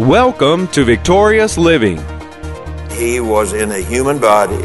Welcome 0.00 0.68
to 0.72 0.84
Victorious 0.84 1.56
Living. 1.56 1.96
He 2.90 3.18
was 3.18 3.54
in 3.54 3.70
a 3.70 3.78
human 3.78 4.18
body. 4.18 4.62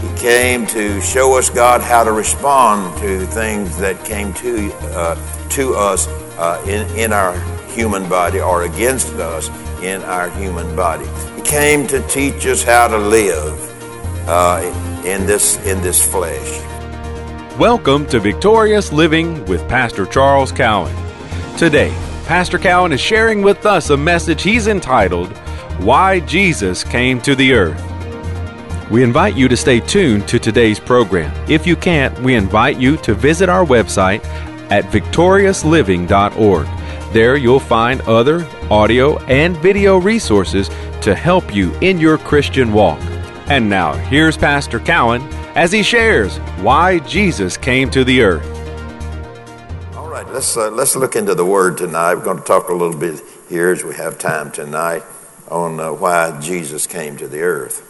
He 0.00 0.18
came 0.18 0.66
to 0.68 0.98
show 1.02 1.36
us 1.36 1.50
God 1.50 1.82
how 1.82 2.04
to 2.04 2.10
respond 2.10 2.98
to 3.02 3.26
things 3.26 3.76
that 3.76 4.02
came 4.06 4.32
to 4.32 4.72
uh, 4.96 5.48
to 5.50 5.74
us 5.74 6.08
uh, 6.38 6.64
in 6.66 6.88
in 6.96 7.12
our 7.12 7.38
human 7.72 8.08
body 8.08 8.40
or 8.40 8.62
against 8.62 9.12
us 9.16 9.50
in 9.82 10.00
our 10.04 10.30
human 10.30 10.74
body. 10.74 11.04
He 11.36 11.42
came 11.42 11.86
to 11.88 12.00
teach 12.08 12.46
us 12.46 12.62
how 12.62 12.88
to 12.88 12.96
live 12.96 13.52
uh, 14.26 14.62
in 15.04 15.26
this 15.26 15.58
in 15.66 15.82
this 15.82 16.02
flesh. 16.02 16.60
Welcome 17.58 18.06
to 18.06 18.18
Victorious 18.18 18.90
Living 18.90 19.44
with 19.44 19.68
Pastor 19.68 20.06
Charles 20.06 20.50
Cowan. 20.50 20.96
Today, 21.58 21.94
Pastor 22.26 22.58
Cowan 22.58 22.92
is 22.92 23.00
sharing 23.00 23.42
with 23.42 23.66
us 23.66 23.90
a 23.90 23.96
message 23.96 24.42
he's 24.42 24.68
entitled, 24.68 25.36
Why 25.78 26.20
Jesus 26.20 26.84
Came 26.84 27.20
to 27.22 27.34
the 27.34 27.52
Earth. 27.52 27.82
We 28.90 29.02
invite 29.02 29.34
you 29.36 29.48
to 29.48 29.56
stay 29.56 29.80
tuned 29.80 30.28
to 30.28 30.38
today's 30.38 30.78
program. 30.78 31.32
If 31.50 31.66
you 31.66 31.74
can't, 31.74 32.16
we 32.20 32.34
invite 32.36 32.78
you 32.78 32.96
to 32.98 33.14
visit 33.14 33.48
our 33.48 33.64
website 33.64 34.24
at 34.70 34.84
victoriousliving.org. 34.84 36.66
There 37.12 37.36
you'll 37.36 37.60
find 37.60 38.00
other 38.02 38.46
audio 38.70 39.18
and 39.24 39.56
video 39.56 39.98
resources 39.98 40.68
to 41.02 41.14
help 41.14 41.54
you 41.54 41.74
in 41.80 41.98
your 41.98 42.18
Christian 42.18 42.72
walk. 42.72 43.00
And 43.48 43.68
now, 43.68 43.94
here's 43.94 44.36
Pastor 44.36 44.78
Cowan 44.78 45.22
as 45.56 45.72
he 45.72 45.82
shares 45.82 46.38
why 46.60 47.00
Jesus 47.00 47.56
came 47.56 47.90
to 47.90 48.04
the 48.04 48.22
earth. 48.22 48.61
Let's 50.32 50.56
uh, 50.56 50.70
let's 50.70 50.96
look 50.96 51.14
into 51.14 51.34
the 51.34 51.44
Word 51.44 51.76
tonight. 51.76 52.14
We're 52.14 52.24
going 52.24 52.38
to 52.38 52.44
talk 52.44 52.70
a 52.70 52.72
little 52.72 52.98
bit 52.98 53.20
here 53.50 53.70
as 53.70 53.84
we 53.84 53.94
have 53.96 54.18
time 54.18 54.50
tonight 54.50 55.02
on 55.50 55.78
uh, 55.78 55.92
why 55.92 56.40
Jesus 56.40 56.86
came 56.86 57.18
to 57.18 57.28
the 57.28 57.42
earth. 57.42 57.82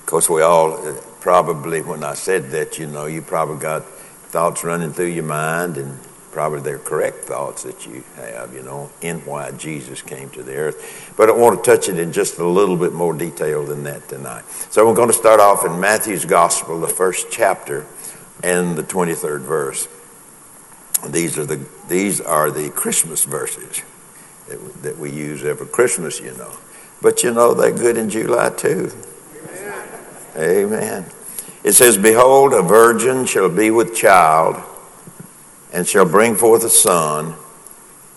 Of 0.00 0.06
course, 0.06 0.28
we 0.28 0.42
all 0.42 0.72
uh, 0.72 1.00
probably, 1.20 1.80
when 1.80 2.02
I 2.02 2.14
said 2.14 2.50
that, 2.50 2.80
you 2.80 2.88
know, 2.88 3.06
you 3.06 3.22
probably 3.22 3.58
got 3.58 3.84
thoughts 3.84 4.64
running 4.64 4.92
through 4.92 5.10
your 5.10 5.22
mind, 5.22 5.76
and 5.76 5.96
probably 6.32 6.58
they're 6.62 6.80
correct 6.80 7.18
thoughts 7.18 7.62
that 7.62 7.86
you 7.86 8.02
have, 8.16 8.52
you 8.52 8.64
know, 8.64 8.90
in 9.00 9.20
why 9.20 9.52
Jesus 9.52 10.02
came 10.02 10.28
to 10.30 10.42
the 10.42 10.56
earth. 10.56 11.14
But 11.16 11.28
I 11.28 11.34
want 11.34 11.62
to 11.62 11.70
touch 11.70 11.88
it 11.88 12.00
in 12.00 12.10
just 12.10 12.38
a 12.38 12.44
little 12.44 12.76
bit 12.76 12.92
more 12.92 13.14
detail 13.14 13.64
than 13.64 13.84
that 13.84 14.08
tonight. 14.08 14.44
So 14.70 14.84
we're 14.84 14.96
going 14.96 15.10
to 15.10 15.14
start 15.14 15.38
off 15.38 15.64
in 15.64 15.78
Matthew's 15.78 16.24
Gospel, 16.24 16.80
the 16.80 16.88
first 16.88 17.28
chapter, 17.30 17.86
and 18.42 18.76
the 18.76 18.82
23rd 18.82 19.42
verse. 19.42 19.86
These 21.04 21.38
are 21.38 21.44
the, 21.44 21.64
these 21.88 22.20
are 22.20 22.50
the 22.50 22.70
Christmas 22.70 23.24
verses 23.24 23.82
that, 24.48 24.82
that 24.82 24.98
we 24.98 25.10
use 25.10 25.44
every 25.44 25.66
Christmas, 25.66 26.20
you 26.20 26.32
know. 26.36 26.52
But 27.02 27.22
you 27.22 27.32
know, 27.32 27.54
they're 27.54 27.72
good 27.72 27.96
in 27.96 28.10
July 28.10 28.50
too. 28.50 28.90
Amen. 30.36 31.06
It 31.64 31.72
says, 31.72 31.98
Behold, 31.98 32.52
a 32.52 32.62
virgin 32.62 33.26
shall 33.26 33.48
be 33.48 33.70
with 33.70 33.96
child 33.96 34.62
and 35.72 35.86
shall 35.86 36.04
bring 36.04 36.36
forth 36.36 36.64
a 36.64 36.68
son, 36.68 37.34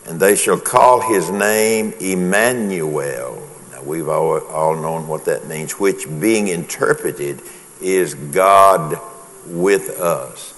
and 0.06 0.20
they 0.20 0.36
shall 0.36 0.60
call 0.60 1.02
his 1.02 1.30
name 1.30 1.94
Emmanuel. 2.00 3.48
Now, 3.72 3.84
we've 3.84 4.08
all, 4.08 4.40
all 4.48 4.76
known 4.76 5.08
what 5.08 5.26
that 5.26 5.48
means, 5.48 5.74
which 5.80 6.08
being 6.20 6.48
interpreted 6.48 7.42
is 7.82 8.14
God 8.14 9.00
with 9.46 10.00
us. 10.00 10.54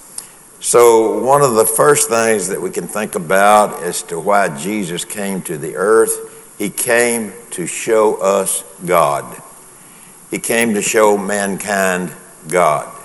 So, 0.61 1.23
one 1.23 1.41
of 1.41 1.55
the 1.55 1.65
first 1.65 2.07
things 2.07 2.49
that 2.49 2.61
we 2.61 2.69
can 2.69 2.87
think 2.87 3.15
about 3.15 3.83
as 3.83 4.03
to 4.03 4.19
why 4.19 4.55
Jesus 4.57 5.03
came 5.03 5.41
to 5.43 5.57
the 5.57 5.75
earth, 5.75 6.55
he 6.57 6.69
came 6.69 7.33
to 7.51 7.65
show 7.65 8.21
us 8.21 8.63
God. 8.85 9.41
He 10.29 10.37
came 10.39 10.75
to 10.75 10.81
show 10.81 11.17
mankind 11.17 12.13
God. 12.47 12.95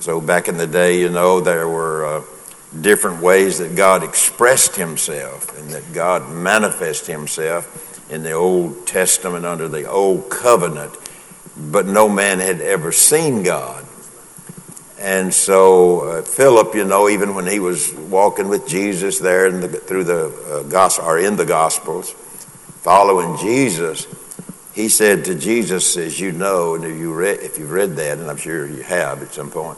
So, 0.00 0.20
back 0.20 0.46
in 0.46 0.58
the 0.58 0.66
day, 0.66 1.00
you 1.00 1.08
know, 1.08 1.40
there 1.40 1.68
were. 1.68 2.06
Uh, 2.06 2.22
different 2.80 3.22
ways 3.22 3.58
that 3.58 3.76
God 3.76 4.02
expressed 4.02 4.76
himself 4.76 5.56
and 5.58 5.70
that 5.70 5.92
God 5.92 6.30
manifested 6.30 7.14
himself 7.14 8.10
in 8.10 8.22
the 8.22 8.32
Old 8.32 8.86
Testament 8.86 9.46
under 9.46 9.68
the 9.68 9.88
Old 9.88 10.28
Covenant, 10.30 10.92
but 11.56 11.86
no 11.86 12.08
man 12.08 12.40
had 12.40 12.60
ever 12.60 12.92
seen 12.92 13.42
God. 13.42 13.83
And 15.04 15.34
so 15.34 16.00
uh, 16.00 16.22
Philip, 16.22 16.74
you 16.74 16.86
know, 16.86 17.10
even 17.10 17.34
when 17.34 17.46
he 17.46 17.60
was 17.60 17.92
walking 17.92 18.48
with 18.48 18.66
Jesus 18.66 19.18
there 19.18 19.46
in 19.46 19.60
the, 19.60 19.68
through 19.68 20.04
the 20.04 20.28
uh, 20.28 20.62
gospel 20.62 21.04
or 21.04 21.18
in 21.18 21.36
the 21.36 21.44
Gospels, 21.44 22.12
following 22.80 23.36
Jesus, 23.36 24.06
he 24.74 24.88
said 24.88 25.26
to 25.26 25.34
Jesus, 25.34 25.98
as 25.98 26.18
you 26.18 26.32
know, 26.32 26.74
and 26.74 26.86
if 26.86 26.96
you 26.96 27.12
read, 27.12 27.40
if 27.40 27.58
you've 27.58 27.70
read 27.70 27.96
that, 27.96 28.16
and 28.16 28.30
I'm 28.30 28.38
sure 28.38 28.66
you 28.66 28.82
have 28.82 29.20
at 29.20 29.34
some 29.34 29.50
point, 29.50 29.76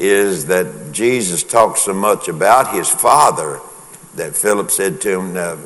is 0.00 0.46
that 0.46 0.90
Jesus 0.90 1.44
talks 1.44 1.82
so 1.82 1.94
much 1.94 2.26
about 2.26 2.74
his 2.74 2.90
Father 2.90 3.60
that 4.16 4.34
Philip 4.34 4.72
said 4.72 5.00
to 5.02 5.20
him, 5.20 5.34
now, 5.34 5.56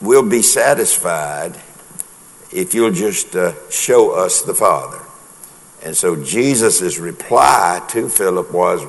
We'll 0.00 0.28
be 0.28 0.42
satisfied 0.42 1.56
if 2.52 2.74
you'll 2.74 2.92
just 2.92 3.34
uh, 3.34 3.54
show 3.70 4.12
us 4.12 4.42
the 4.42 4.54
Father. 4.54 5.00
And 5.84 5.96
so 5.96 6.22
Jesus' 6.22 6.98
reply 6.98 7.84
to 7.88 8.08
Philip 8.08 8.52
was, 8.52 8.82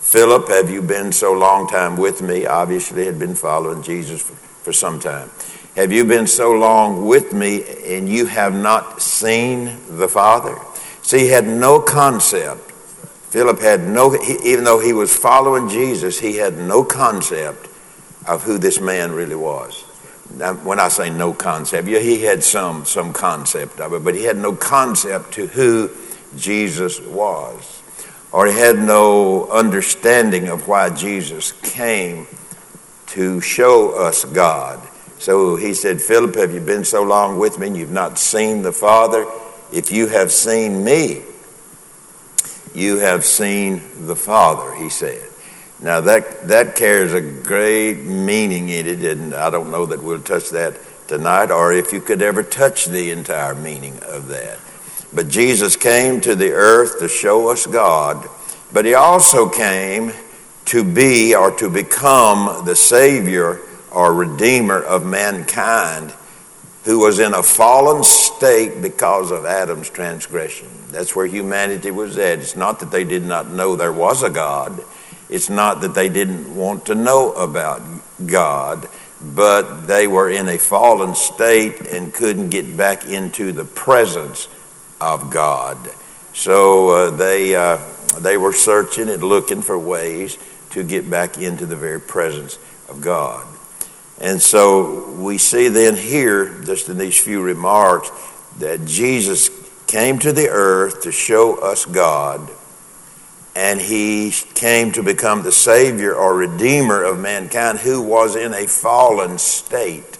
Philip, 0.00 0.48
have 0.48 0.70
you 0.70 0.82
been 0.82 1.12
so 1.12 1.32
long 1.32 1.68
time 1.68 1.96
with 1.96 2.22
me? 2.22 2.46
Obviously, 2.46 3.06
had 3.06 3.18
been 3.18 3.34
following 3.34 3.82
Jesus 3.82 4.20
for, 4.20 4.34
for 4.34 4.72
some 4.72 5.00
time. 5.00 5.30
Have 5.76 5.92
you 5.92 6.04
been 6.04 6.26
so 6.26 6.52
long 6.52 7.06
with 7.06 7.32
me 7.32 7.64
and 7.84 8.08
you 8.08 8.26
have 8.26 8.54
not 8.54 9.00
seen 9.00 9.76
the 9.88 10.08
Father? 10.08 10.56
See, 11.02 11.20
he 11.20 11.28
had 11.28 11.46
no 11.46 11.80
concept 11.80 12.72
Philip 13.34 13.58
had 13.58 13.88
no, 13.88 14.14
even 14.44 14.62
though 14.62 14.78
he 14.78 14.92
was 14.92 15.12
following 15.12 15.68
Jesus, 15.68 16.20
he 16.20 16.36
had 16.36 16.56
no 16.56 16.84
concept 16.84 17.68
of 18.28 18.44
who 18.44 18.58
this 18.58 18.78
man 18.78 19.10
really 19.10 19.34
was. 19.34 19.82
Now, 20.36 20.54
when 20.54 20.78
I 20.78 20.86
say 20.86 21.10
no 21.10 21.32
concept, 21.32 21.88
yeah, 21.88 21.98
he 21.98 22.22
had 22.22 22.44
some, 22.44 22.84
some 22.84 23.12
concept 23.12 23.80
of 23.80 23.92
it, 23.92 24.04
but 24.04 24.14
he 24.14 24.22
had 24.22 24.36
no 24.36 24.54
concept 24.54 25.34
to 25.34 25.48
who 25.48 25.90
Jesus 26.36 27.00
was. 27.00 27.82
Or 28.32 28.46
he 28.46 28.52
had 28.52 28.78
no 28.78 29.48
understanding 29.48 30.48
of 30.48 30.66
why 30.66 30.90
Jesus 30.90 31.52
came 31.62 32.26
to 33.08 33.40
show 33.40 33.96
us 33.96 34.24
God. 34.24 34.80
So 35.18 35.56
he 35.56 35.72
said, 35.72 36.02
Philip, 36.02 36.34
have 36.34 36.52
you 36.52 36.60
been 36.60 36.84
so 36.84 37.02
long 37.02 37.38
with 37.38 37.58
me 37.58 37.68
and 37.68 37.76
you've 37.76 37.92
not 37.92 38.18
seen 38.18 38.62
the 38.62 38.72
Father? 38.72 39.24
If 39.72 39.92
you 39.92 40.08
have 40.08 40.32
seen 40.32 40.84
me, 40.84 41.22
you 42.74 42.98
have 42.98 43.24
seen 43.24 43.82
the 44.06 44.16
Father, 44.16 44.74
he 44.74 44.88
said. 44.88 45.30
Now 45.80 46.00
that, 46.00 46.48
that 46.48 46.76
carries 46.76 47.12
a 47.12 47.20
great 47.20 48.02
meaning 48.02 48.68
in 48.68 48.86
it, 48.86 49.04
and 49.04 49.34
I 49.34 49.50
don't 49.50 49.70
know 49.70 49.86
that 49.86 50.02
we'll 50.02 50.20
touch 50.20 50.50
that 50.50 50.76
tonight, 51.06 51.50
or 51.50 51.72
if 51.72 51.92
you 51.92 52.00
could 52.00 52.22
ever 52.22 52.42
touch 52.42 52.86
the 52.86 53.10
entire 53.10 53.54
meaning 53.54 53.98
of 54.02 54.28
that. 54.28 54.58
But 55.14 55.28
Jesus 55.28 55.76
came 55.76 56.20
to 56.22 56.34
the 56.34 56.50
earth 56.50 56.98
to 56.98 57.08
show 57.08 57.48
us 57.50 57.66
God, 57.66 58.28
but 58.72 58.84
he 58.84 58.94
also 58.94 59.48
came 59.48 60.12
to 60.66 60.82
be 60.82 61.34
or 61.34 61.50
to 61.58 61.70
become 61.70 62.64
the 62.64 62.74
Savior 62.74 63.60
or 63.92 64.12
Redeemer 64.12 64.82
of 64.82 65.06
mankind 65.06 66.12
who 66.84 66.98
was 66.98 67.18
in 67.18 67.32
a 67.32 67.42
fallen 67.42 68.04
state 68.04 68.82
because 68.82 69.30
of 69.30 69.46
Adam's 69.46 69.88
transgression. 69.88 70.68
That's 70.90 71.16
where 71.16 71.26
humanity 71.26 71.90
was 71.90 72.18
at. 72.18 72.40
It's 72.40 72.56
not 72.56 72.80
that 72.80 72.90
they 72.90 73.04
did 73.04 73.24
not 73.24 73.50
know 73.50 73.74
there 73.74 73.92
was 73.92 74.22
a 74.22 74.30
God. 74.30 74.82
It's 75.30 75.48
not 75.48 75.80
that 75.80 75.94
they 75.94 76.10
didn't 76.10 76.54
want 76.54 76.86
to 76.86 76.94
know 76.94 77.32
about 77.32 77.82
God, 78.26 78.86
but 79.22 79.86
they 79.86 80.06
were 80.06 80.28
in 80.28 80.46
a 80.48 80.58
fallen 80.58 81.14
state 81.14 81.80
and 81.80 82.12
couldn't 82.12 82.50
get 82.50 82.76
back 82.76 83.06
into 83.06 83.52
the 83.52 83.64
presence 83.64 84.48
of 85.00 85.30
God. 85.30 85.78
So 86.32 86.88
uh, 86.88 87.10
they, 87.10 87.54
uh, 87.54 87.78
they 88.18 88.36
were 88.36 88.52
searching 88.52 89.08
and 89.08 89.22
looking 89.22 89.62
for 89.62 89.78
ways 89.78 90.38
to 90.70 90.82
get 90.82 91.08
back 91.08 91.38
into 91.38 91.66
the 91.66 91.76
very 91.76 92.00
presence 92.00 92.58
of 92.88 93.00
God. 93.00 93.46
And 94.20 94.40
so 94.40 95.12
we 95.12 95.38
see 95.38 95.68
then 95.68 95.96
here, 95.96 96.62
just 96.64 96.88
in 96.88 96.98
these 96.98 97.20
few 97.20 97.42
remarks, 97.42 98.10
that 98.58 98.84
Jesus 98.84 99.50
came 99.86 100.18
to 100.20 100.32
the 100.32 100.48
earth 100.48 101.02
to 101.02 101.12
show 101.12 101.56
us 101.56 101.84
God, 101.84 102.48
and 103.56 103.80
he 103.80 104.32
came 104.54 104.92
to 104.92 105.02
become 105.02 105.42
the 105.42 105.52
Savior 105.52 106.14
or 106.14 106.36
Redeemer 106.36 107.02
of 107.04 107.20
mankind 107.20 107.78
who 107.78 108.02
was 108.02 108.34
in 108.34 108.52
a 108.54 108.66
fallen 108.66 109.38
state. 109.38 110.18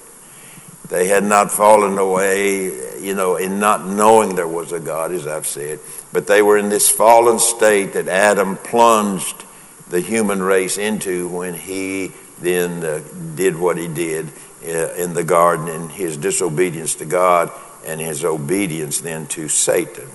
They 0.94 1.08
had 1.08 1.24
not 1.24 1.50
fallen 1.50 1.98
away, 1.98 2.66
you 3.02 3.16
know, 3.16 3.34
in 3.34 3.58
not 3.58 3.84
knowing 3.84 4.36
there 4.36 4.46
was 4.46 4.70
a 4.70 4.78
God, 4.78 5.10
as 5.10 5.26
I've 5.26 5.44
said, 5.44 5.80
but 6.12 6.28
they 6.28 6.40
were 6.40 6.56
in 6.56 6.68
this 6.68 6.88
fallen 6.88 7.40
state 7.40 7.94
that 7.94 8.06
Adam 8.06 8.56
plunged 8.56 9.44
the 9.88 9.98
human 9.98 10.40
race 10.40 10.78
into 10.78 11.26
when 11.26 11.54
he 11.54 12.12
then 12.40 12.84
uh, 12.84 13.00
did 13.34 13.56
what 13.56 13.76
he 13.76 13.88
did 13.88 14.28
uh, 14.64 14.94
in 14.94 15.14
the 15.14 15.24
garden 15.24 15.66
in 15.66 15.88
his 15.88 16.16
disobedience 16.16 16.94
to 16.94 17.04
God 17.04 17.50
and 17.84 18.00
his 18.00 18.24
obedience 18.24 19.00
then 19.00 19.26
to 19.26 19.48
Satan. 19.48 20.08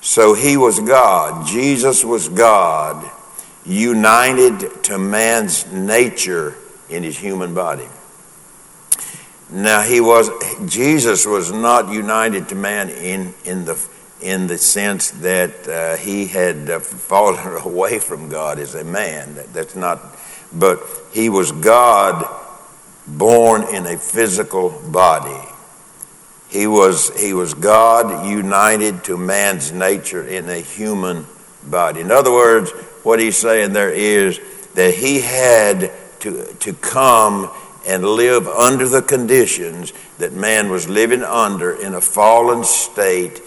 So 0.00 0.34
he 0.34 0.56
was 0.56 0.80
God. 0.80 1.46
Jesus 1.46 2.04
was 2.04 2.28
God, 2.28 3.08
united 3.64 4.82
to 4.82 4.98
man's 4.98 5.70
nature 5.70 6.56
in 6.90 7.04
his 7.04 7.16
human 7.16 7.54
body. 7.54 7.86
Now 9.54 9.82
he 9.82 10.00
was 10.00 10.30
Jesus 10.66 11.24
was 11.24 11.52
not 11.52 11.92
united 11.92 12.48
to 12.48 12.54
man 12.56 12.90
in 12.90 13.34
in 13.44 13.64
the 13.64 13.78
in 14.20 14.46
the 14.46 14.58
sense 14.58 15.10
that 15.10 15.68
uh, 15.68 15.96
he 15.96 16.26
had 16.26 16.70
uh, 16.70 16.80
fallen 16.80 17.38
away 17.64 17.98
from 17.98 18.28
God 18.28 18.58
as 18.58 18.74
a 18.74 18.82
man. 18.84 19.34
That, 19.34 19.52
that's 19.52 19.76
not, 19.76 20.00
but 20.52 20.80
he 21.12 21.28
was 21.28 21.52
God 21.52 22.26
born 23.06 23.62
in 23.74 23.86
a 23.86 23.98
physical 23.98 24.70
body. 24.90 25.48
He 26.48 26.66
was, 26.66 27.10
he 27.20 27.34
was 27.34 27.52
God 27.52 28.26
united 28.26 29.04
to 29.04 29.18
man's 29.18 29.72
nature 29.72 30.26
in 30.26 30.48
a 30.48 30.60
human 30.60 31.26
body. 31.64 32.00
In 32.00 32.10
other 32.10 32.32
words, 32.32 32.70
what 33.02 33.18
he's 33.18 33.36
saying 33.36 33.72
there 33.72 33.92
is 33.92 34.40
that 34.74 34.94
he 34.94 35.20
had 35.20 35.92
to, 36.20 36.44
to 36.60 36.72
come 36.72 37.50
and 37.86 38.04
live 38.04 38.46
under 38.48 38.88
the 38.88 39.02
conditions 39.02 39.92
that 40.18 40.32
man 40.32 40.70
was 40.70 40.88
living 40.88 41.22
under 41.22 41.74
in 41.74 41.94
a 41.94 42.00
fallen 42.00 42.64
state 42.64 43.42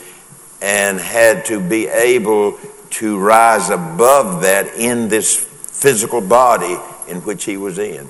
and 0.61 0.99
had 0.99 1.45
to 1.45 1.59
be 1.59 1.87
able 1.87 2.57
to 2.89 3.19
rise 3.19 3.69
above 3.69 4.41
that 4.41 4.75
in 4.75 5.07
this 5.09 5.35
physical 5.35 6.21
body 6.21 6.77
in 7.07 7.17
which 7.21 7.45
he 7.45 7.57
was 7.57 7.77
in. 7.77 8.07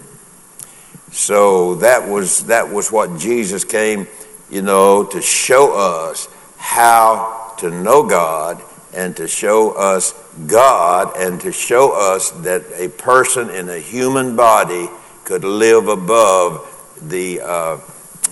So 1.12 1.75
that 1.75 2.07
was 2.07 2.45
that 2.47 2.71
was 2.71 2.91
what 2.91 3.19
Jesus 3.19 3.63
came, 3.63 4.07
you 4.50 4.62
know, 4.62 5.06
to 5.06 5.21
show 5.21 5.74
us 5.74 6.27
how 6.57 7.56
to 7.59 7.69
know 7.69 8.07
God 8.07 8.62
and 8.94 9.15
to 9.18 9.27
show 9.27 9.71
us 9.71 10.13
God 10.47 11.15
and 11.18 11.39
to 11.41 11.51
show 11.51 11.91
us 11.91 12.31
that 12.31 12.63
a 12.75 12.89
person 12.89 13.50
in 13.50 13.69
a 13.69 13.79
human 13.79 14.35
body 14.35 14.89
could 15.27 15.44
live 15.44 15.89
above 15.89 16.65
the, 17.01 17.41
uh, 17.41 17.77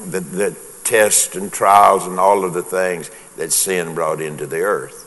the, 0.09 0.21
the 0.21 0.57
tests 0.85 1.35
and 1.35 1.51
trials 1.51 2.07
and 2.07 2.17
all 2.17 2.45
of 2.45 2.53
the 2.53 2.63
things 2.63 3.11
that 3.35 3.51
sin 3.51 3.93
brought 3.93 4.21
into 4.21 4.47
the 4.47 4.61
earth. 4.61 5.01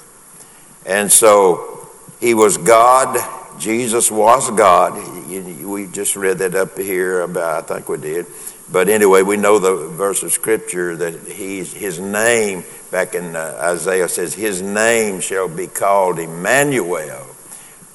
And 0.85 1.11
so 1.11 1.89
he 2.21 2.35
was 2.35 2.59
God. 2.59 3.17
Jesus 3.59 4.11
was 4.11 4.51
God. 4.51 4.97
We 5.31 5.87
just 5.87 6.15
read 6.15 6.39
that 6.39 6.55
up 6.55 6.77
here 6.77 7.23
about, 7.23 7.71
I 7.71 7.77
think 7.77 7.89
we 7.89 7.97
did. 7.97 8.27
But 8.71 8.91
anyway, 8.91 9.23
we 9.23 9.39
know 9.39 9.59
the 9.59 9.89
verse 9.89 10.23
of 10.23 10.31
scripture 10.31 10.95
that 10.95 11.27
he's, 11.27 11.73
his 11.73 11.99
name, 11.99 12.65
back 12.91 13.15
in 13.15 13.35
uh, 13.35 13.59
Isaiah 13.63 14.11
says, 14.11 14.35
his 14.35 14.61
name 14.61 15.21
shall 15.21 15.49
be 15.49 15.67
called 15.67 16.19
Emmanuel, 16.19 17.25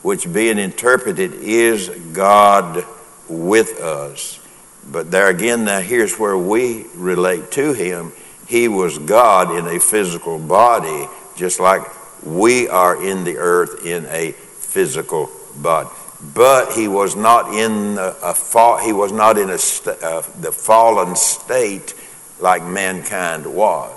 which 0.01 0.33
being 0.33 0.57
interpreted 0.57 1.35
is 1.35 1.89
God 2.11 2.83
with 3.29 3.79
us. 3.79 4.39
But 4.91 5.11
there 5.11 5.29
again, 5.29 5.65
now 5.65 5.79
here's 5.79 6.17
where 6.19 6.37
we 6.37 6.85
relate 6.95 7.51
to 7.51 7.73
him. 7.73 8.11
He 8.47 8.67
was 8.67 8.97
God 8.99 9.55
in 9.55 9.65
a 9.65 9.79
physical 9.79 10.37
body, 10.37 11.07
just 11.35 11.59
like 11.59 11.81
we 12.25 12.67
are 12.67 13.01
in 13.03 13.23
the 13.23 13.37
earth 13.37 13.85
in 13.85 14.05
a 14.07 14.31
physical 14.31 15.29
body. 15.55 15.89
But 16.33 16.73
he 16.73 16.87
was 16.87 17.15
not 17.15 17.53
in 17.53 17.97
a, 17.97 18.15
a 18.21 18.33
fall, 18.33 18.77
he 18.77 18.93
was 18.93 19.11
not 19.11 19.37
in 19.37 19.49
a 19.49 19.57
st- 19.57 20.01
uh, 20.01 20.21
the 20.39 20.51
fallen 20.51 21.15
state 21.15 21.93
like 22.39 22.63
mankind 22.63 23.45
was. 23.45 23.91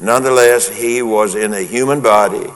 Nonetheless, 0.00 0.68
he 0.68 1.02
was 1.02 1.34
in 1.34 1.52
a 1.52 1.62
human 1.62 2.00
body. 2.00 2.50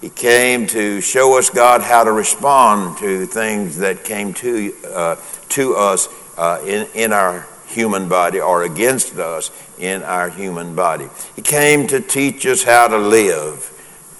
He 0.00 0.08
came 0.08 0.66
to 0.68 1.00
show 1.00 1.38
us 1.38 1.50
God 1.50 1.82
how 1.82 2.04
to 2.04 2.12
respond 2.12 2.98
to 2.98 3.26
things 3.26 3.78
that 3.78 4.04
came 4.04 4.32
to 4.34 4.74
uh, 4.86 5.16
to 5.50 5.74
us 5.74 6.08
uh, 6.38 6.62
in, 6.64 6.86
in 6.94 7.12
our 7.12 7.46
human 7.66 8.08
body 8.08 8.40
or 8.40 8.62
against 8.64 9.16
us 9.16 9.50
in 9.78 10.02
our 10.02 10.28
human 10.28 10.74
body. 10.74 11.08
He 11.36 11.42
came 11.42 11.86
to 11.88 12.00
teach 12.00 12.46
us 12.46 12.62
how 12.62 12.88
to 12.88 12.98
live 12.98 13.70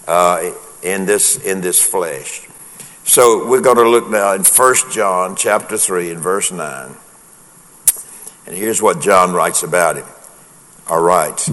uh, 0.06 0.52
in, 0.82 1.06
this, 1.06 1.36
in 1.36 1.60
this 1.60 1.82
flesh. 1.82 2.48
So 3.04 3.48
we're 3.48 3.60
going 3.60 3.76
to 3.76 3.88
look 3.88 4.08
now 4.08 4.34
in 4.34 4.42
1 4.42 4.74
John 4.92 5.34
chapter 5.36 5.76
3 5.76 6.10
and 6.10 6.20
verse 6.20 6.52
9. 6.52 6.94
And 8.46 8.56
here's 8.56 8.80
what 8.80 9.00
John 9.00 9.32
writes 9.32 9.62
about 9.62 9.96
him. 9.96 10.06
All 10.88 11.02
right. 11.02 11.48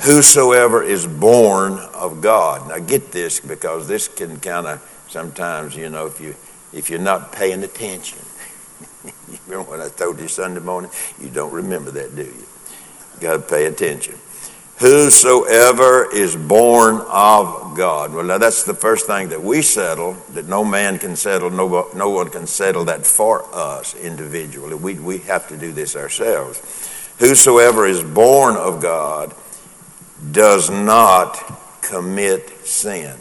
Whosoever 0.00 0.82
is 0.82 1.06
born 1.06 1.78
of 1.94 2.20
God. 2.20 2.68
Now 2.68 2.78
get 2.78 3.12
this 3.12 3.40
because 3.40 3.88
this 3.88 4.08
can 4.08 4.38
kind 4.40 4.66
of 4.66 5.06
sometimes, 5.08 5.74
you 5.74 5.88
know, 5.88 6.06
if 6.06 6.20
you 6.20 6.34
if 6.72 6.90
you're 6.90 6.98
not 6.98 7.32
paying 7.32 7.62
attention, 7.62 8.18
you 9.04 9.38
remember 9.46 9.70
what 9.70 9.80
I 9.80 9.88
told 9.88 10.20
you 10.20 10.28
Sunday 10.28 10.60
morning? 10.60 10.90
You 11.20 11.30
don't 11.30 11.52
remember 11.52 11.90
that, 11.92 12.14
do 12.14 12.22
you? 12.22 12.46
you 13.14 13.20
got 13.20 13.36
to 13.36 13.38
pay 13.42 13.66
attention. 13.66 14.14
Whosoever 14.78 16.12
is 16.12 16.36
born 16.36 16.96
of 17.08 17.74
God. 17.76 18.12
Well, 18.12 18.24
now 18.24 18.36
that's 18.36 18.64
the 18.64 18.74
first 18.74 19.06
thing 19.06 19.30
that 19.30 19.42
we 19.42 19.62
settle, 19.62 20.12
that 20.34 20.46
no 20.48 20.66
man 20.66 20.98
can 20.98 21.16
settle, 21.16 21.48
no, 21.48 21.88
no 21.94 22.10
one 22.10 22.28
can 22.28 22.46
settle 22.46 22.84
that 22.84 23.06
for 23.06 23.42
us 23.54 23.94
individually. 23.94 24.74
We, 24.74 24.94
we 24.94 25.18
have 25.18 25.48
to 25.48 25.56
do 25.56 25.72
this 25.72 25.96
ourselves. 25.96 26.60
Whosoever 27.18 27.86
is 27.86 28.04
born 28.04 28.56
of 28.56 28.82
God 28.82 29.34
does 30.32 30.70
not 30.70 31.80
commit 31.82 32.48
sin. 32.66 33.16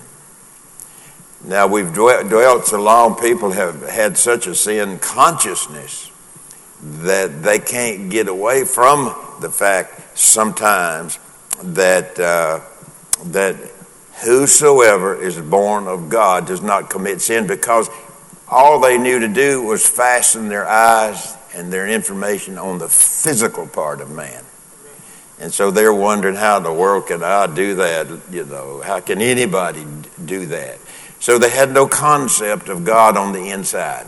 Now, 1.43 1.67
we've 1.67 1.93
dwelt 1.93 2.65
so 2.65 2.81
long, 2.81 3.15
people 3.15 3.51
have 3.51 3.87
had 3.87 4.17
such 4.17 4.47
a 4.47 4.55
sin 4.55 4.97
consciousness 4.97 6.09
that 6.81 7.43
they 7.43 7.59
can't 7.59 8.09
get 8.09 8.27
away 8.27 8.65
from 8.65 9.13
the 9.41 9.49
fact 9.49 10.17
sometimes 10.17 11.19
that, 11.61 12.19
uh, 12.19 12.61
that 13.25 13.55
whosoever 14.23 15.21
is 15.21 15.39
born 15.39 15.87
of 15.87 16.09
God 16.09 16.47
does 16.47 16.61
not 16.61 16.89
commit 16.89 17.21
sin 17.21 17.47
because 17.47 17.89
all 18.47 18.79
they 18.79 18.97
knew 18.97 19.19
to 19.19 19.27
do 19.27 19.61
was 19.61 19.87
fasten 19.87 20.49
their 20.49 20.67
eyes 20.67 21.35
and 21.53 21.71
their 21.71 21.87
information 21.87 22.57
on 22.57 22.79
the 22.79 22.89
physical 22.89 23.67
part 23.67 24.01
of 24.01 24.11
man. 24.11 24.43
And 25.39 25.53
so 25.53 25.69
they're 25.69 25.93
wondering 25.93 26.35
how 26.35 26.57
in 26.57 26.63
the 26.63 26.73
world 26.73 27.07
can 27.07 27.23
I 27.23 27.53
do 27.53 27.75
that? 27.75 28.07
You 28.31 28.45
know, 28.45 28.81
how 28.81 29.01
can 29.01 29.21
anybody 29.21 29.85
do 30.23 30.45
that? 30.47 30.79
So 31.19 31.37
they 31.37 31.49
had 31.49 31.71
no 31.71 31.87
concept 31.87 32.69
of 32.69 32.85
God 32.85 33.17
on 33.17 33.33
the 33.33 33.49
inside. 33.49 34.07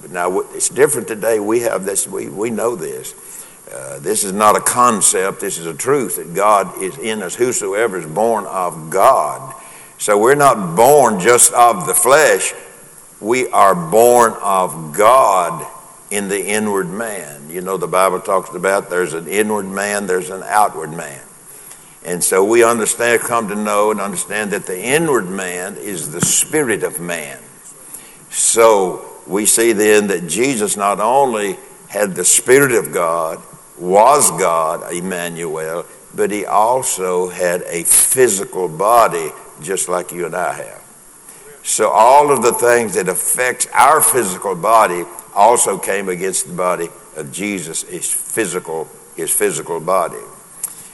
But 0.00 0.10
now 0.10 0.40
it's 0.40 0.68
different 0.68 1.08
today. 1.08 1.40
We 1.40 1.60
have 1.60 1.84
this, 1.84 2.06
we, 2.06 2.28
we 2.28 2.50
know 2.50 2.76
this. 2.76 3.14
Uh, 3.72 3.98
this 3.98 4.22
is 4.22 4.32
not 4.32 4.56
a 4.56 4.60
concept, 4.60 5.40
this 5.40 5.58
is 5.58 5.66
a 5.66 5.74
truth 5.74 6.16
that 6.16 6.34
God 6.34 6.80
is 6.80 6.96
in 6.98 7.22
us. 7.22 7.34
Whosoever 7.34 7.98
is 7.98 8.06
born 8.06 8.46
of 8.46 8.90
God. 8.90 9.54
So 9.98 10.18
we're 10.18 10.36
not 10.36 10.76
born 10.76 11.18
just 11.18 11.52
of 11.52 11.86
the 11.86 11.94
flesh, 11.94 12.52
we 13.20 13.48
are 13.48 13.74
born 13.74 14.34
of 14.42 14.94
God 14.96 15.66
in 16.10 16.28
the 16.28 16.46
inward 16.46 16.88
man. 16.88 17.50
You 17.50 17.60
know, 17.60 17.76
the 17.76 17.86
Bible 17.86 18.20
talks 18.20 18.54
about 18.54 18.90
there's 18.90 19.14
an 19.14 19.26
inward 19.28 19.66
man, 19.66 20.06
there's 20.06 20.30
an 20.30 20.42
outward 20.44 20.92
man. 20.92 21.20
And 22.04 22.22
so 22.22 22.44
we 22.44 22.62
understand, 22.62 23.20
come 23.22 23.48
to 23.48 23.56
know 23.56 23.90
and 23.90 24.00
understand 24.00 24.52
that 24.52 24.66
the 24.66 24.80
inward 24.80 25.28
man 25.28 25.76
is 25.76 26.12
the 26.12 26.20
spirit 26.20 26.84
of 26.84 27.00
man. 27.00 27.38
So 28.30 29.04
we 29.26 29.46
see 29.46 29.72
then 29.72 30.06
that 30.08 30.28
Jesus 30.28 30.76
not 30.76 31.00
only 31.00 31.58
had 31.88 32.14
the 32.14 32.24
spirit 32.24 32.72
of 32.72 32.92
God, 32.92 33.42
was 33.78 34.30
God, 34.32 34.92
Emmanuel, 34.92 35.84
but 36.14 36.30
he 36.30 36.46
also 36.46 37.28
had 37.28 37.62
a 37.62 37.82
physical 37.82 38.68
body 38.68 39.30
just 39.60 39.88
like 39.88 40.12
you 40.12 40.26
and 40.26 40.34
I 40.34 40.52
have. 40.54 40.82
So 41.62 41.88
all 41.90 42.30
of 42.30 42.42
the 42.42 42.52
things 42.52 42.94
that 42.94 43.08
affects 43.08 43.66
our 43.74 44.00
physical 44.00 44.54
body 44.54 45.04
also 45.36 45.78
came 45.78 46.08
against 46.08 46.48
the 46.48 46.54
body 46.54 46.88
of 47.16 47.30
Jesus, 47.30 47.82
his 47.82 48.10
physical, 48.12 48.88
his 49.16 49.30
physical 49.30 49.78
body. 49.80 50.16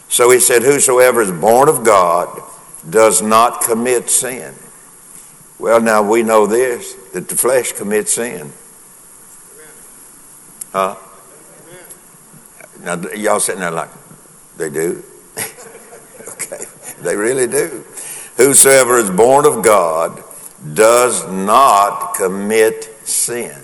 So 0.09 0.31
he 0.31 0.41
said, 0.41 0.63
Whosoever 0.63 1.23
is 1.23 1.31
born 1.33 1.69
of 1.69 1.85
God 1.85 2.43
does 2.89 3.23
not 3.23 3.63
commit 3.63 4.11
sin. 4.11 4.55
Well, 5.59 5.81
now 5.81 6.03
we 6.03 6.23
know 6.23 6.47
this 6.47 6.95
that 7.13 7.29
the 7.29 7.37
flesh 7.37 7.73
commits 7.73 8.15
sin. 8.15 8.53
Huh? 10.73 10.97
Now, 12.83 12.97
y'all 13.15 13.39
sitting 13.39 13.61
there 13.61 13.71
like, 13.71 13.91
they 14.57 14.71
do? 14.71 15.05
okay, 16.29 16.65
they 17.01 17.15
really 17.15 17.47
do. 17.47 17.85
Whosoever 18.37 18.99
is 18.99 19.11
born 19.11 19.47
of 19.47 19.63
God 19.63 20.23
does 20.75 21.27
not 21.31 22.15
commit 22.15 22.85
sin. 23.07 23.62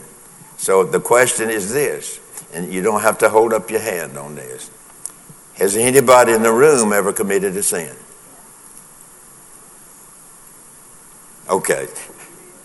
So 0.69 0.85
the 0.85 1.01
question 1.01 1.49
is 1.49 1.73
this 1.73 2.21
And 2.53 2.71
you 2.71 2.83
don't 2.83 3.01
have 3.01 3.17
to 3.21 3.31
hold 3.31 3.55
up 3.55 3.71
your 3.71 3.81
hand 3.81 4.19
on 4.19 4.35
this. 4.35 4.71
Has 5.55 5.75
anybody 5.79 6.35
in 6.35 6.43
the 6.43 6.53
room 6.53 6.93
ever 6.93 7.11
committed 7.11 7.57
a 7.57 7.63
sin? 7.63 7.97
Okay. 11.49 11.87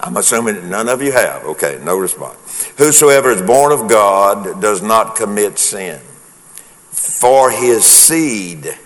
I'm 0.01 0.17
assuming 0.17 0.69
none 0.69 0.89
of 0.89 1.01
you 1.01 1.13
have. 1.13 1.45
Okay, 1.45 1.79
no 1.81 1.97
response. 1.97 2.65
Whosoever 2.77 3.31
is 3.31 3.41
born 3.41 3.71
of 3.71 3.89
God 3.89 4.61
does 4.61 4.81
not 4.81 5.15
commit 5.15 5.57
sin. 5.57 6.01
For 6.91 7.51
his 7.51 7.85
seed. 7.85 8.77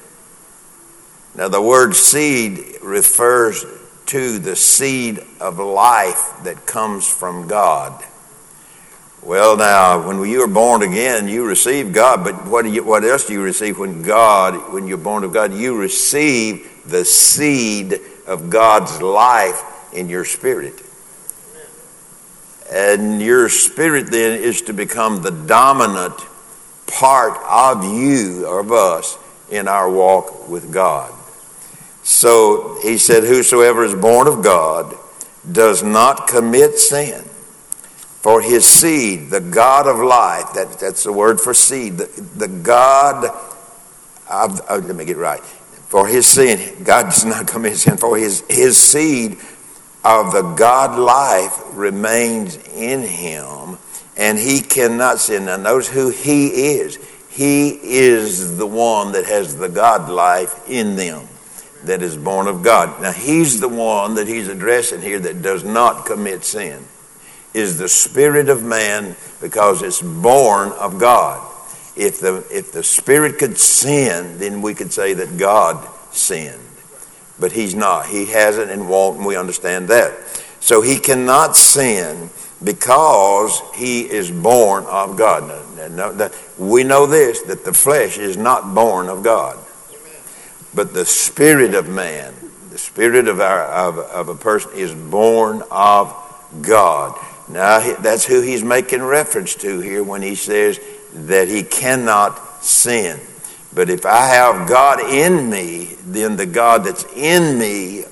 Now, 1.34 1.48
the 1.48 1.60
word 1.60 1.96
seed 1.96 2.60
refers 2.84 3.66
to 4.06 4.38
the 4.38 4.56
seed 4.56 5.26
of 5.40 5.58
life 5.58 6.34
that 6.44 6.68
comes 6.68 7.12
from 7.12 7.48
God. 7.48 8.04
Well, 9.28 9.58
now, 9.58 10.08
when 10.08 10.24
you 10.24 10.42
are 10.44 10.48
born 10.48 10.84
again, 10.84 11.28
you 11.28 11.46
receive 11.46 11.92
God, 11.92 12.24
but 12.24 12.48
what, 12.48 12.66
you, 12.66 12.82
what 12.82 13.04
else 13.04 13.28
do 13.28 13.34
you 13.34 13.42
receive 13.42 13.78
when 13.78 14.02
God, 14.02 14.72
when 14.72 14.88
you're 14.88 14.98
born 14.98 15.26
of 15.26 15.34
God? 15.34 15.54
You 15.54 15.78
receive 15.78 16.66
the 16.86 17.04
seed 17.04 18.00
of 18.26 18.50
God's 18.50 19.02
life 19.02 19.62
in 19.92 20.08
your 20.08 20.24
spirit. 20.24 20.82
And 22.72 23.22
your 23.22 23.50
spirit 23.50 24.12
then 24.12 24.40
is 24.40 24.62
to 24.62 24.74
become 24.74 25.22
the 25.22 25.32
dominant 25.32 26.16
part 26.86 27.38
of 27.50 27.84
you, 27.84 28.48
of 28.48 28.72
us, 28.72 29.18
in 29.52 29.68
our 29.68 29.92
walk 29.92 30.48
with 30.48 30.72
God. 30.72 31.14
So 32.02 32.80
he 32.82 32.98
said, 32.98 33.26
Whosoever 33.26 33.84
is 33.84 33.94
born 33.94 34.28
of 34.28 34.42
God 34.42 34.96
does 35.52 35.84
not 35.84 36.28
commit 36.28 36.80
sin. 36.80 37.26
For 38.28 38.42
his 38.42 38.68
seed, 38.68 39.30
the 39.30 39.40
God 39.40 39.88
of 39.88 40.00
life, 40.00 40.52
that, 40.56 40.80
that's 40.82 41.06
the 41.06 41.14
word 41.14 41.40
for 41.40 41.54
seed, 41.54 41.98
the, 41.98 42.08
the 42.36 42.50
God 42.50 43.24
of, 44.30 44.60
oh, 44.70 44.80
let 44.80 44.98
me 44.98 45.06
get 45.06 45.16
right. 45.16 45.40
For 45.40 46.10
his 46.10 46.28
seed, 46.28 46.84
God 46.84 47.04
does 47.04 47.24
not 47.24 47.48
commit 47.48 47.78
sin, 47.78 47.96
for 47.96 48.18
his, 48.18 48.44
his 48.50 48.78
seed 48.78 49.38
of 50.04 50.34
the 50.34 50.42
God 50.58 51.00
life 51.00 51.58
remains 51.72 52.58
in 52.76 53.04
him, 53.04 53.78
and 54.18 54.38
he 54.38 54.60
cannot 54.60 55.20
sin. 55.20 55.46
Now, 55.46 55.56
notice 55.56 55.88
who 55.88 56.10
he 56.10 56.48
is. 56.80 57.00
He 57.30 57.70
is 57.70 58.58
the 58.58 58.68
one 58.68 59.14
that 59.14 59.24
has 59.24 59.56
the 59.56 59.70
God 59.70 60.10
life 60.10 60.70
in 60.70 60.98
them 60.98 61.30
that 61.86 62.02
is 62.02 62.18
born 62.18 62.48
of 62.48 62.62
God. 62.62 63.02
Now, 63.02 63.14
he's 63.14 63.62
the 63.62 63.70
one 63.70 64.16
that 64.16 64.28
he's 64.28 64.50
addressing 64.50 65.02
here 65.02 65.20
that 65.20 65.42
does 65.42 65.64
not 65.64 66.06
commit 66.06 66.44
sin, 66.44 66.84
is 67.58 67.78
the 67.78 67.90
spirit 67.90 68.50
of 68.50 68.64
man 68.64 69.16
because 69.42 69.82
it's 69.82 70.02
born 70.02 70.72
of 70.74 71.00
God. 71.00 71.44
If 71.96 72.20
the, 72.20 72.46
if 72.52 72.72
the 72.72 72.84
spirit 72.84 73.40
could 73.40 73.58
sin, 73.58 74.38
then 74.38 74.62
we 74.62 74.74
could 74.74 74.94
say 74.94 75.14
that 75.16 75.38
God 75.38 75.88
sinned. 76.14 76.62
But 77.40 77.52
he's 77.52 77.76
not. 77.76 78.08
He 78.08 78.26
hasn't 78.26 78.72
and 78.72 78.90
won't, 78.90 79.18
and 79.18 79.26
we 79.26 79.36
understand 79.36 79.88
that. 79.90 80.16
So 80.60 80.82
he 80.82 81.00
cannot 81.00 81.56
sin 81.56 82.30
because 82.64 83.62
he 83.76 84.02
is 84.02 84.32
born 84.32 84.86
of 84.86 85.18
God. 85.18 85.66
Now, 85.92 86.12
now, 86.12 86.30
we 86.58 86.84
know 86.84 87.06
this 87.06 87.42
that 87.44 87.66
the 87.66 87.74
flesh 87.74 88.18
is 88.18 88.38
not 88.38 88.74
born 88.74 89.10
of 89.10 89.24
God 89.24 89.58
but 90.78 90.94
the 90.94 91.06
spirit 91.06 91.74
of 91.74 91.90
man, 91.90 92.32
the 92.70 92.78
spirit 92.78 93.28
of, 93.28 93.40
our, 93.40 93.64
of, 93.64 93.98
of 93.98 94.30
a 94.30 94.36
person 94.36 94.72
is 94.76 94.94
born 94.94 95.64
of 95.72 96.16
God. 96.62 97.18
Now, 97.50 97.80
that's 97.96 98.26
who 98.26 98.42
he's 98.42 98.64
making 98.64 99.02
reference 99.02 99.56
to 99.56 99.80
here 99.80 100.04
when 100.04 100.22
he 100.22 100.36
says 100.36 100.80
that 101.14 101.48
he 101.48 101.64
cannot 101.64 102.64
sin. 102.64 103.20
But 103.74 103.90
if 103.90 104.06
I 104.06 104.28
have 104.28 104.68
God 104.68 105.00
in 105.00 105.50
me, 105.50 105.96
then 106.06 106.36
the 106.36 106.46
God 106.46 106.84
that's 106.84 107.06
in 107.14 107.58
me, 107.58 108.04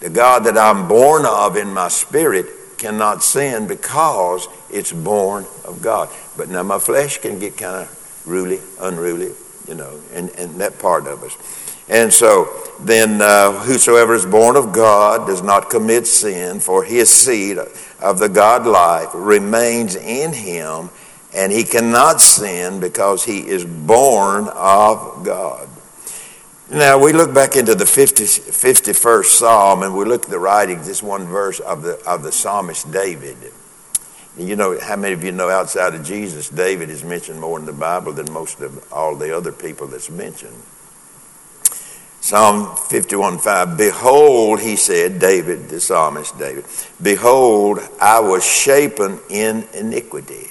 the 0.00 0.10
God 0.10 0.44
that 0.44 0.58
I'm 0.58 0.88
born 0.88 1.24
of 1.24 1.56
in 1.56 1.72
my 1.72 1.88
spirit, 1.88 2.46
cannot 2.76 3.22
sin 3.22 3.66
because 3.66 4.48
it's 4.70 4.92
born 4.92 5.46
of 5.64 5.80
God. 5.80 6.10
But 6.36 6.48
now 6.48 6.62
my 6.62 6.78
flesh 6.78 7.18
can 7.18 7.38
get 7.38 7.56
kind 7.56 7.82
of 7.82 8.26
ruly, 8.26 8.60
unruly, 8.80 9.32
you 9.68 9.74
know, 9.74 10.00
and, 10.12 10.30
and 10.30 10.60
that 10.60 10.78
part 10.78 11.06
of 11.06 11.22
us. 11.22 11.36
And 11.88 12.12
so 12.12 12.48
then, 12.80 13.22
uh, 13.22 13.52
whosoever 13.52 14.14
is 14.14 14.26
born 14.26 14.56
of 14.56 14.72
God 14.72 15.26
does 15.26 15.42
not 15.42 15.70
commit 15.70 16.06
sin, 16.06 16.58
for 16.58 16.82
his 16.82 17.10
seed 17.12 17.58
of 18.00 18.18
the 18.18 18.28
God 18.28 18.66
life 18.66 19.10
remains 19.14 19.94
in 19.94 20.32
him, 20.32 20.90
and 21.32 21.52
he 21.52 21.62
cannot 21.62 22.20
sin 22.20 22.80
because 22.80 23.24
he 23.24 23.46
is 23.46 23.64
born 23.64 24.48
of 24.48 25.24
God. 25.24 25.68
Now, 26.68 26.98
we 26.98 27.12
look 27.12 27.32
back 27.32 27.54
into 27.54 27.76
the 27.76 27.86
50, 27.86 28.24
51st 28.24 29.24
Psalm 29.26 29.84
and 29.84 29.96
we 29.96 30.04
look 30.04 30.24
at 30.24 30.30
the 30.30 30.38
writings, 30.40 30.88
this 30.88 31.00
one 31.00 31.24
verse 31.24 31.60
of 31.60 31.82
the, 31.82 32.02
of 32.04 32.24
the 32.24 32.32
psalmist 32.32 32.90
David. 32.90 33.36
You 34.38 34.54
know, 34.54 34.78
how 34.78 34.96
many 34.96 35.14
of 35.14 35.24
you 35.24 35.32
know 35.32 35.48
outside 35.48 35.94
of 35.94 36.04
Jesus, 36.04 36.50
David 36.50 36.90
is 36.90 37.02
mentioned 37.02 37.40
more 37.40 37.58
in 37.58 37.64
the 37.64 37.72
Bible 37.72 38.12
than 38.12 38.30
most 38.32 38.60
of 38.60 38.92
all 38.92 39.16
the 39.16 39.34
other 39.34 39.50
people 39.50 39.86
that's 39.86 40.10
mentioned? 40.10 40.56
Psalm 42.20 42.76
51 42.76 43.38
5. 43.38 43.78
Behold, 43.78 44.60
he 44.60 44.76
said, 44.76 45.18
David, 45.18 45.68
the 45.68 45.80
psalmist 45.80 46.38
David, 46.38 46.64
behold, 47.00 47.78
I 48.00 48.20
was 48.20 48.44
shapen 48.44 49.20
in 49.30 49.66
iniquity. 49.72 50.50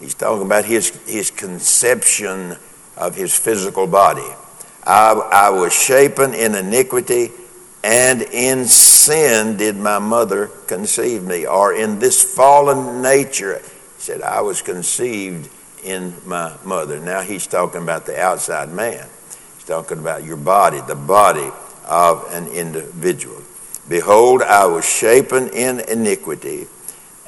He's 0.00 0.14
talking 0.14 0.46
about 0.46 0.64
his, 0.64 0.88
his 1.06 1.30
conception 1.30 2.56
of 2.96 3.14
his 3.14 3.36
physical 3.36 3.86
body. 3.86 4.26
I, 4.86 5.12
I 5.12 5.50
was 5.50 5.72
shapen 5.72 6.34
in 6.34 6.54
iniquity, 6.54 7.30
and 7.84 8.22
in 8.22 8.64
sin 8.64 9.58
did 9.58 9.76
my 9.76 9.98
mother 9.98 10.46
conceive 10.66 11.22
me. 11.22 11.46
Or 11.46 11.74
in 11.74 11.98
this 11.98 12.34
fallen 12.34 13.02
nature, 13.02 13.58
he 13.58 13.68
said, 13.98 14.22
I 14.22 14.40
was 14.40 14.62
conceived 14.62 15.50
in 15.84 16.14
my 16.24 16.54
mother. 16.64 16.98
Now 16.98 17.20
he's 17.20 17.46
talking 17.46 17.82
about 17.82 18.06
the 18.06 18.18
outside 18.18 18.70
man. 18.70 19.06
He's 19.56 19.66
talking 19.66 19.98
about 19.98 20.24
your 20.24 20.38
body, 20.38 20.80
the 20.80 20.94
body 20.94 21.50
of 21.84 22.26
an 22.32 22.48
individual. 22.48 23.42
Behold, 23.86 24.40
I 24.40 24.64
was 24.64 24.88
shapen 24.88 25.48
in 25.48 25.80
iniquity, 25.80 26.66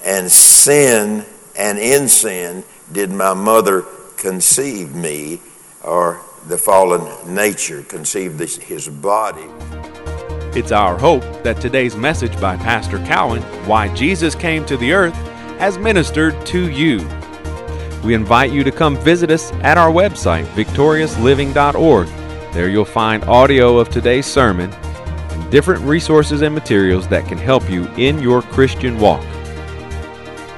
and 0.03 0.33
sin, 0.33 1.27
and 1.55 1.79
in 1.79 2.09
sin 2.09 2.65
did 2.91 3.11
my 3.11 3.35
mother 3.35 3.85
conceive 4.17 4.95
me, 4.95 5.43
or 5.85 6.23
the 6.49 6.57
fallen 6.57 7.35
nature 7.35 7.83
conceived 7.83 8.41
his 8.41 8.89
body. 8.89 9.45
It's 10.57 10.73
our 10.73 10.99
hope 10.99 11.23
that 11.43 11.61
today's 11.61 11.95
message 11.97 12.41
by 12.41 12.57
Pastor 12.57 12.99
Cowan, 13.05 13.43
Why 13.67 13.95
Jesus 13.95 14.35
Came 14.35 14.65
to 14.67 14.77
the 14.77 14.93
Earth, 14.93 15.15
has 15.59 15.79
ministered 15.79 16.45
to 16.47 16.71
you. 16.71 17.07
We 18.03 18.15
invite 18.15 18.51
you 18.51 18.65
to 18.65 18.73
come 18.73 18.97
visit 18.97 19.31
us 19.31 19.53
at 19.63 19.79
our 19.79 19.93
website, 19.93 20.47
victoriousliving.org 20.55 22.09
there 22.57 22.71
you'll 22.71 22.87
find 22.87 23.23
audio 23.25 23.77
of 23.77 23.91
today's 23.91 24.25
sermon 24.25 24.73
and 24.73 25.51
different 25.51 25.83
resources 25.83 26.41
and 26.41 26.55
materials 26.55 27.07
that 27.09 27.29
can 27.29 27.37
help 27.37 27.69
you 27.69 27.87
in 27.99 28.19
your 28.19 28.41
Christian 28.41 28.99
walk. 28.99 29.23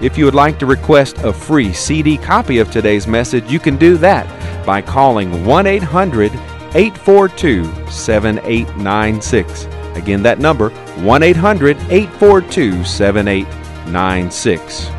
If 0.01 0.17
you 0.17 0.25
would 0.25 0.35
like 0.37 0.61
to 0.61 0.67
request 0.67 1.19
a 1.19 1.33
free 1.33 1.73
CD 1.73 2.17
copy 2.17 2.59
of 2.59 2.71
today's 2.71 3.09
message, 3.09 3.51
you 3.51 3.59
can 3.59 3.77
do 3.77 3.97
that 3.97 4.65
by 4.65 4.81
calling 4.81 5.45
1 5.45 5.67
800 5.67 6.31
842 6.77 7.65
7896. 7.91 9.78
Again, 9.95 10.23
that 10.23 10.39
number 10.39 10.71
1 10.71 11.23
800 11.23 11.77
842 11.91 12.85
7896. 12.85 14.91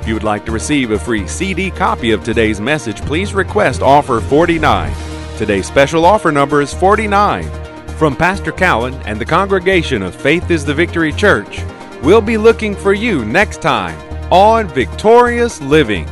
If 0.00 0.08
you 0.08 0.14
would 0.14 0.24
like 0.24 0.44
to 0.46 0.52
receive 0.52 0.90
a 0.90 0.98
free 0.98 1.28
CD 1.28 1.70
copy 1.70 2.10
of 2.10 2.24
today's 2.24 2.60
message, 2.60 3.00
please 3.02 3.34
request 3.34 3.82
offer 3.82 4.20
49. 4.20 4.92
Today's 5.38 5.66
special 5.66 6.04
offer 6.04 6.32
number 6.32 6.60
is 6.60 6.74
49. 6.74 7.48
From 7.96 8.16
Pastor 8.16 8.50
Cowan 8.50 8.94
and 9.04 9.20
the 9.20 9.24
congregation 9.24 10.02
of 10.02 10.16
Faith 10.16 10.50
is 10.50 10.64
the 10.64 10.74
Victory 10.74 11.12
Church, 11.12 11.62
we'll 12.02 12.20
be 12.20 12.36
looking 12.36 12.74
for 12.74 12.94
you 12.94 13.24
next 13.24 13.62
time 13.62 13.96
on 14.32 14.66
Victorious 14.66 15.60
Living. 15.60 16.08